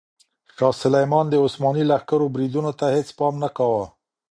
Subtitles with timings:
[0.55, 3.85] شاه سلیمان د عثماني لښکرو بریدونو ته هیڅ پام نه کاوه.